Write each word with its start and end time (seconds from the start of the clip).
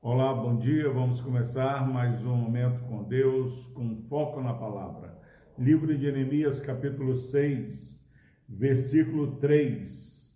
Olá, 0.00 0.32
bom 0.32 0.56
dia. 0.56 0.88
Vamos 0.88 1.20
começar 1.20 1.84
mais 1.88 2.24
um 2.24 2.36
momento 2.36 2.84
com 2.84 3.02
Deus, 3.02 3.66
com 3.74 3.96
foco 3.96 4.40
na 4.40 4.54
palavra. 4.54 5.18
Livro 5.58 5.88
de 5.88 6.02
Jeremias, 6.02 6.60
capítulo 6.60 7.16
6, 7.16 8.00
versículo 8.48 9.36
3. 9.38 10.32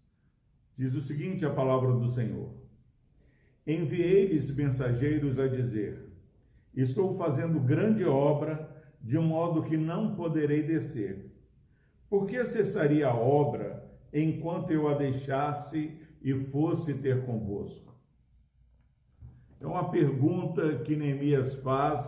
Diz 0.76 0.94
o 0.94 1.00
seguinte: 1.00 1.46
a 1.46 1.50
palavra 1.50 1.92
do 1.92 2.08
Senhor. 2.08 2.52
Enviei-lhes 3.64 4.52
mensageiros 4.52 5.38
a 5.38 5.46
dizer: 5.46 6.12
Estou 6.74 7.16
fazendo 7.16 7.60
grande 7.60 8.04
obra, 8.04 8.84
de 9.00 9.18
modo 9.18 9.62
que 9.62 9.76
não 9.76 10.16
poderei 10.16 10.64
descer. 10.64 11.32
Por 12.10 12.26
que 12.26 12.44
cessaria 12.44 13.06
a 13.06 13.14
obra 13.14 13.73
enquanto 14.14 14.70
eu 14.70 14.88
a 14.88 14.94
deixasse 14.94 15.98
e 16.22 16.34
fosse 16.46 16.94
ter 16.94 17.26
convosco? 17.26 17.92
É 19.60 19.66
uma 19.66 19.90
pergunta 19.90 20.78
que 20.78 20.94
Neemias 20.94 21.54
faz 21.56 22.00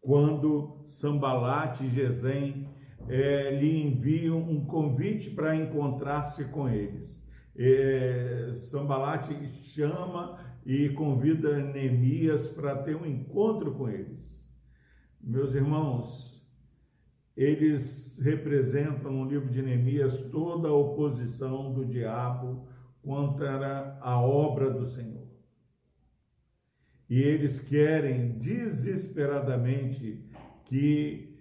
quando 0.00 0.84
Sambalate 0.86 1.84
e 1.84 1.90
Gesem 1.90 2.68
é, 3.08 3.50
lhe 3.50 3.82
enviam 3.82 4.38
um 4.38 4.64
convite 4.64 5.30
para 5.30 5.56
encontrar-se 5.56 6.44
com 6.44 6.68
eles. 6.68 7.22
É, 7.56 8.52
Sambalate 8.70 9.34
chama 9.62 10.38
e 10.64 10.90
convida 10.90 11.58
Neemias 11.58 12.48
para 12.50 12.76
ter 12.82 12.96
um 12.96 13.06
encontro 13.06 13.72
com 13.72 13.88
eles. 13.88 14.42
Meus 15.20 15.54
irmãos, 15.54 16.31
eles 17.36 18.18
representam 18.18 19.10
no 19.10 19.24
livro 19.24 19.48
de 19.48 19.62
Neemias 19.62 20.16
toda 20.30 20.68
a 20.68 20.74
oposição 20.74 21.72
do 21.72 21.84
diabo 21.84 22.66
contra 23.02 23.98
a 24.00 24.20
obra 24.20 24.70
do 24.70 24.86
Senhor. 24.86 25.26
E 27.08 27.20
eles 27.20 27.58
querem 27.60 28.38
desesperadamente 28.38 30.24
que 30.64 31.38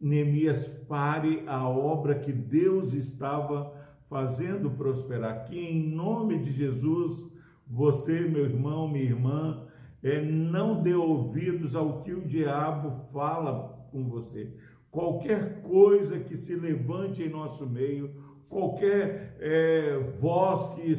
Neemias 0.00 0.66
pare 0.88 1.42
a 1.46 1.68
obra 1.68 2.18
que 2.18 2.32
Deus 2.32 2.92
estava 2.92 3.74
fazendo 4.08 4.70
prosperar. 4.70 5.44
Que 5.44 5.58
em 5.58 5.88
nome 5.88 6.38
de 6.38 6.52
Jesus, 6.52 7.24
você, 7.66 8.20
meu 8.20 8.44
irmão, 8.44 8.88
minha 8.88 9.04
irmã, 9.04 9.66
é, 10.02 10.22
não 10.22 10.82
dê 10.82 10.94
ouvidos 10.94 11.74
ao 11.74 12.02
que 12.02 12.12
o 12.12 12.26
diabo 12.26 12.90
fala 13.10 13.88
com 13.90 14.04
você 14.08 14.54
qualquer 14.94 15.60
coisa 15.62 16.20
que 16.20 16.36
se 16.36 16.54
levante 16.54 17.20
em 17.20 17.28
nosso 17.28 17.66
meio, 17.66 18.14
qualquer 18.48 19.36
é, 19.40 19.98
voz 20.20 20.72
que 20.76 20.94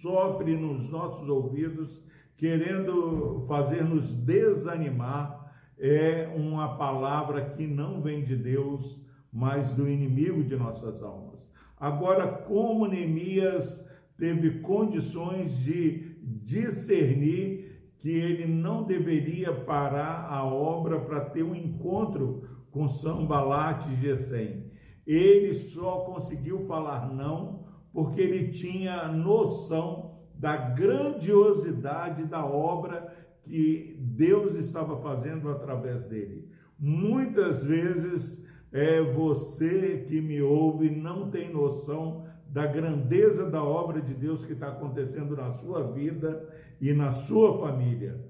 sopre 0.00 0.56
nos 0.56 0.88
nossos 0.88 1.28
ouvidos, 1.28 2.00
querendo 2.36 3.44
fazer-nos 3.48 4.08
desanimar, 4.12 5.52
é 5.76 6.32
uma 6.36 6.76
palavra 6.76 7.44
que 7.50 7.66
não 7.66 8.00
vem 8.00 8.22
de 8.22 8.36
Deus, 8.36 9.04
mas 9.32 9.74
do 9.74 9.88
inimigo 9.88 10.44
de 10.44 10.54
nossas 10.54 11.02
almas. 11.02 11.44
Agora, 11.76 12.28
como 12.28 12.86
Neemias 12.86 13.84
teve 14.16 14.60
condições 14.60 15.58
de 15.58 16.14
discernir 16.22 17.90
que 17.98 18.10
ele 18.10 18.46
não 18.46 18.84
deveria 18.84 19.52
parar 19.52 20.28
a 20.30 20.44
obra 20.44 21.00
para 21.00 21.20
ter 21.20 21.42
um 21.42 21.54
encontro 21.54 22.59
com 22.70 22.88
Sambalat 22.88 23.86
e 23.90 23.96
Gesem. 23.96 24.70
Ele 25.06 25.54
só 25.54 26.00
conseguiu 26.00 26.60
falar 26.66 27.12
não 27.12 27.64
porque 27.92 28.20
ele 28.20 28.52
tinha 28.52 29.08
noção 29.08 30.18
da 30.34 30.56
grandiosidade 30.56 32.24
da 32.24 32.44
obra 32.44 33.14
que 33.42 33.96
Deus 33.98 34.54
estava 34.54 34.96
fazendo 34.96 35.50
através 35.50 36.04
dele. 36.04 36.48
Muitas 36.78 37.64
vezes 37.64 38.46
é 38.72 39.02
você 39.02 40.04
que 40.08 40.20
me 40.20 40.40
ouve 40.40 40.88
não 40.88 41.30
tem 41.30 41.52
noção 41.52 42.24
da 42.46 42.66
grandeza 42.66 43.48
da 43.48 43.62
obra 43.62 44.00
de 44.00 44.14
Deus 44.14 44.44
que 44.44 44.52
está 44.52 44.68
acontecendo 44.68 45.36
na 45.36 45.52
sua 45.52 45.82
vida 45.92 46.48
e 46.80 46.92
na 46.92 47.12
sua 47.12 47.58
família. 47.58 48.24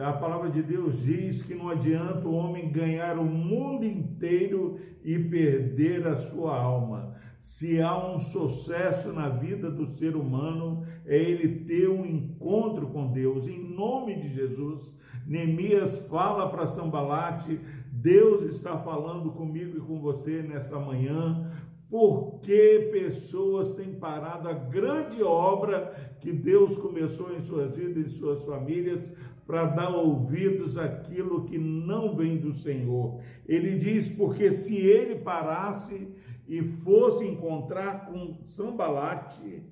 A 0.00 0.12
palavra 0.12 0.50
de 0.50 0.62
Deus 0.62 1.00
diz 1.02 1.42
que 1.42 1.54
não 1.54 1.68
adianta 1.68 2.26
o 2.26 2.34
homem 2.34 2.72
ganhar 2.72 3.18
o 3.18 3.24
mundo 3.24 3.84
inteiro 3.84 4.80
e 5.04 5.16
perder 5.16 6.06
a 6.06 6.16
sua 6.16 6.58
alma. 6.58 7.14
Se 7.40 7.80
há 7.80 7.96
um 7.96 8.18
sucesso 8.18 9.12
na 9.12 9.28
vida 9.28 9.70
do 9.70 9.86
ser 9.96 10.16
humano, 10.16 10.84
é 11.06 11.16
ele 11.16 11.64
ter 11.64 11.88
um 11.88 12.04
encontro 12.04 12.88
com 12.88 13.12
Deus. 13.12 13.46
Em 13.46 13.62
nome 13.62 14.16
de 14.16 14.34
Jesus, 14.34 14.92
Neemias 15.24 15.96
fala 16.08 16.50
para 16.50 16.66
Sambalate: 16.66 17.60
Deus 17.92 18.42
está 18.42 18.76
falando 18.78 19.30
comigo 19.30 19.78
e 19.78 19.80
com 19.80 20.00
você 20.00 20.42
nessa 20.42 20.78
manhã, 20.80 21.52
porque 21.88 22.90
pessoas 22.92 23.74
têm 23.74 23.94
parado 23.94 24.48
a 24.48 24.52
grande 24.52 25.22
obra 25.22 26.16
que 26.20 26.32
Deus 26.32 26.76
começou 26.76 27.32
em 27.32 27.42
suas 27.42 27.76
vidas, 27.76 28.06
em 28.06 28.10
suas 28.10 28.42
famílias, 28.44 29.12
para 29.46 29.64
dar 29.66 29.90
ouvidos 29.90 30.76
àquilo 30.76 31.44
que 31.44 31.56
não 31.56 32.14
vem 32.14 32.36
do 32.36 32.52
Senhor. 32.52 33.20
Ele 33.46 33.78
diz: 33.78 34.08
porque 34.08 34.50
se 34.50 34.76
ele 34.76 35.16
parasse 35.16 36.08
e 36.48 36.62
fosse 36.62 37.24
encontrar 37.24 38.06
com 38.06 38.38
Sambalate, 38.48 39.62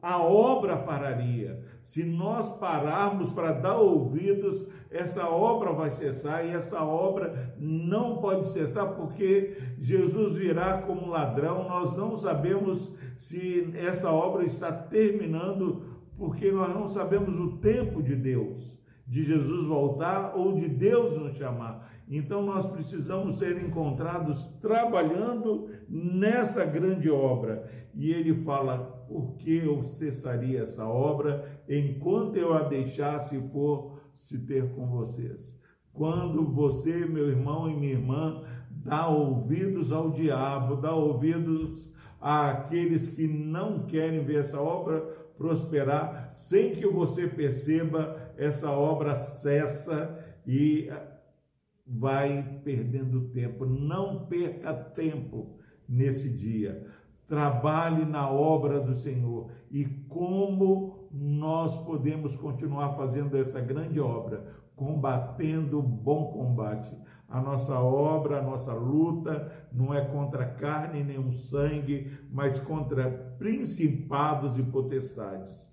a 0.00 0.22
obra 0.22 0.76
pararia. 0.76 1.62
Se 1.82 2.04
nós 2.04 2.48
pararmos 2.58 3.30
para 3.30 3.52
dar 3.52 3.78
ouvidos, 3.78 4.66
essa 4.90 5.28
obra 5.28 5.72
vai 5.72 5.90
cessar 5.90 6.46
e 6.46 6.50
essa 6.50 6.82
obra 6.82 7.54
não 7.58 8.18
pode 8.18 8.48
cessar 8.50 8.94
porque 8.94 9.56
Jesus 9.78 10.36
virá 10.36 10.82
como 10.82 11.10
ladrão. 11.10 11.68
Nós 11.68 11.96
não 11.96 12.16
sabemos 12.16 12.92
se 13.18 13.72
essa 13.74 14.10
obra 14.10 14.44
está 14.44 14.72
terminando 14.72 16.00
porque 16.16 16.50
nós 16.52 16.72
não 16.72 16.86
sabemos 16.86 17.34
o 17.34 17.58
tempo 17.58 18.02
de 18.02 18.14
Deus 18.14 18.79
de 19.10 19.24
Jesus 19.24 19.66
voltar 19.66 20.36
ou 20.36 20.54
de 20.54 20.68
Deus 20.68 21.18
nos 21.18 21.36
chamar. 21.36 21.90
Então 22.08 22.46
nós 22.46 22.64
precisamos 22.70 23.38
ser 23.38 23.60
encontrados 23.60 24.46
trabalhando 24.60 25.68
nessa 25.88 26.64
grande 26.64 27.10
obra. 27.10 27.68
E 27.92 28.12
ele 28.12 28.32
fala: 28.44 28.78
por 29.08 29.34
que 29.36 29.56
eu 29.56 29.82
cessaria 29.82 30.62
essa 30.62 30.86
obra 30.86 31.44
enquanto 31.68 32.36
eu 32.36 32.54
a 32.54 32.62
deixasse 32.62 33.40
for 33.48 34.00
se 34.14 34.38
ter 34.38 34.72
com 34.76 34.86
vocês? 34.86 35.58
Quando 35.92 36.44
você, 36.44 37.04
meu 37.04 37.28
irmão 37.28 37.68
e 37.68 37.74
minha 37.74 37.94
irmã, 37.94 38.44
dá 38.70 39.08
ouvidos 39.08 39.90
ao 39.90 40.10
diabo, 40.12 40.76
dá 40.76 40.94
ouvidos 40.94 41.90
àqueles 42.20 43.08
que 43.08 43.26
não 43.26 43.86
querem 43.86 44.22
ver 44.22 44.44
essa 44.44 44.60
obra 44.60 45.00
prosperar, 45.36 46.30
sem 46.34 46.72
que 46.74 46.86
você 46.86 47.26
perceba 47.26 48.29
essa 48.40 48.70
obra 48.70 49.14
cessa 49.14 50.18
e 50.46 50.88
ah, 50.90 51.06
vai 51.86 52.60
perdendo 52.64 53.28
tempo. 53.28 53.66
Não 53.66 54.24
perca 54.24 54.72
tempo 54.72 55.58
nesse 55.86 56.30
dia. 56.30 56.86
Trabalhe 57.28 58.06
na 58.06 58.30
obra 58.30 58.80
do 58.80 58.94
Senhor. 58.94 59.50
E 59.70 59.84
como 60.08 61.10
nós 61.12 61.76
podemos 61.84 62.34
continuar 62.34 62.94
fazendo 62.94 63.36
essa 63.36 63.60
grande 63.60 64.00
obra? 64.00 64.54
Combatendo 64.74 65.78
o 65.78 65.82
bom 65.82 66.32
combate. 66.32 66.96
A 67.28 67.42
nossa 67.42 67.78
obra, 67.78 68.38
a 68.38 68.42
nossa 68.42 68.72
luta 68.72 69.52
não 69.70 69.92
é 69.92 70.02
contra 70.06 70.46
carne 70.46 71.04
nem 71.04 71.30
sangue, 71.32 72.10
mas 72.32 72.58
contra 72.58 73.10
principados 73.38 74.58
e 74.58 74.62
potestades 74.62 75.70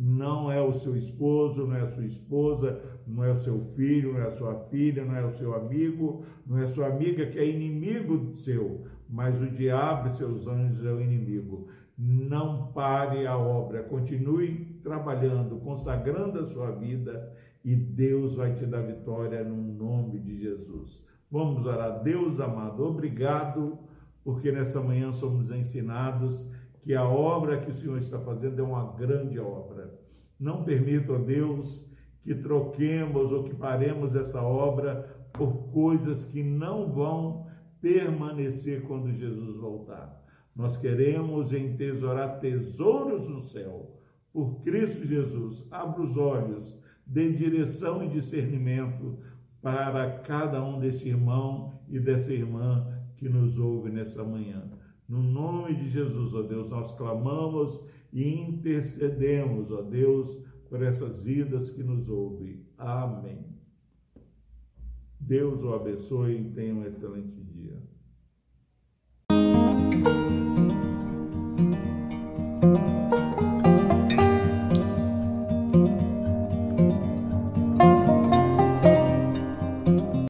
não 0.00 0.48
é 0.48 0.62
o 0.62 0.72
seu 0.74 0.96
esposo, 0.96 1.66
não 1.66 1.74
é 1.74 1.80
a 1.80 1.88
sua 1.88 2.06
esposa, 2.06 2.80
não 3.04 3.24
é 3.24 3.32
o 3.32 3.40
seu 3.40 3.58
filho, 3.74 4.12
não 4.12 4.20
é 4.20 4.28
a 4.28 4.36
sua 4.36 4.54
filha, 4.54 5.04
não 5.04 5.16
é 5.16 5.24
o 5.24 5.36
seu 5.36 5.52
amigo, 5.56 6.24
não 6.46 6.56
é 6.56 6.66
a 6.66 6.68
sua 6.68 6.86
amiga 6.86 7.26
que 7.26 7.36
é 7.36 7.44
inimigo 7.44 8.32
seu, 8.36 8.84
mas 9.10 9.42
o 9.42 9.50
diabo 9.50 10.06
e 10.06 10.12
seus 10.12 10.46
anjos 10.46 10.86
é 10.86 10.92
o 10.92 11.00
inimigo. 11.00 11.66
Não 11.98 12.68
pare 12.68 13.26
a 13.26 13.36
obra, 13.36 13.82
continue 13.82 14.78
trabalhando, 14.84 15.56
consagrando 15.56 16.38
a 16.38 16.46
sua 16.46 16.70
vida 16.70 17.32
e 17.64 17.74
Deus 17.74 18.36
vai 18.36 18.54
te 18.54 18.64
dar 18.66 18.82
vitória 18.82 19.42
no 19.42 19.56
nome 19.56 20.20
de 20.20 20.38
Jesus. 20.38 21.02
Vamos 21.28 21.66
orar. 21.66 22.04
Deus 22.04 22.38
amado, 22.38 22.84
obrigado, 22.84 23.76
porque 24.22 24.52
nessa 24.52 24.80
manhã 24.80 25.12
somos 25.12 25.50
ensinados 25.50 26.48
que 26.88 26.94
a 26.94 27.06
obra 27.06 27.58
que 27.58 27.70
o 27.70 27.74
Senhor 27.74 27.98
está 27.98 28.18
fazendo 28.18 28.60
é 28.60 28.62
uma 28.62 28.94
grande 28.96 29.38
obra. 29.38 29.92
Não 30.40 30.64
permita, 30.64 31.12
ó 31.12 31.18
Deus, 31.18 31.86
que 32.22 32.34
troquemos 32.34 33.30
ou 33.30 33.44
que 33.44 33.54
paremos 33.54 34.16
essa 34.16 34.40
obra 34.40 35.28
por 35.34 35.70
coisas 35.70 36.24
que 36.24 36.42
não 36.42 36.88
vão 36.88 37.46
permanecer 37.78 38.84
quando 38.84 39.12
Jesus 39.12 39.58
voltar. 39.58 40.18
Nós 40.56 40.78
queremos 40.78 41.52
entesourar 41.52 42.40
tesouros 42.40 43.28
no 43.28 43.42
céu. 43.42 43.94
Por 44.32 44.62
Cristo 44.62 45.06
Jesus, 45.06 45.68
abra 45.70 46.00
os 46.00 46.16
olhos, 46.16 46.74
dê 47.06 47.30
direção 47.34 48.02
e 48.02 48.08
discernimento 48.08 49.18
para 49.60 50.20
cada 50.20 50.64
um 50.64 50.80
desse 50.80 51.06
irmão 51.06 51.82
e 51.86 52.00
dessa 52.00 52.32
irmã 52.32 52.98
que 53.18 53.28
nos 53.28 53.58
ouve 53.58 53.90
nessa 53.90 54.24
manhã. 54.24 54.62
No 55.08 55.22
nome 55.22 55.74
de 55.74 55.88
Jesus, 55.88 56.34
ó 56.34 56.42
Deus, 56.42 56.68
nós 56.68 56.92
clamamos 56.92 57.80
e 58.12 58.28
intercedemos, 58.28 59.70
ó 59.70 59.80
Deus, 59.80 60.36
por 60.68 60.82
essas 60.82 61.22
vidas 61.22 61.70
que 61.70 61.82
nos 61.82 62.08
ouvem. 62.08 62.66
Amém. 62.76 63.44
Deus 65.18 65.62
o 65.62 65.72
abençoe 65.72 66.40
e 66.40 66.50
tenha 66.52 66.74
um 66.74 66.84
excelente 66.84 67.40
dia. 67.40 67.82